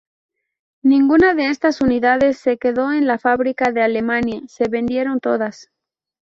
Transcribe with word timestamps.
Ninguna 0.81 1.35
de 1.35 1.49
estas 1.51 1.79
unidades 1.79 2.39
se 2.39 2.57
quedó 2.57 2.91
en 2.91 3.05
la 3.05 3.19
fábrica 3.19 3.71
de 3.71 3.83
Alemania, 3.83 4.41
se 4.47 4.67
vendieron 4.67 5.19
todas. 5.19 5.69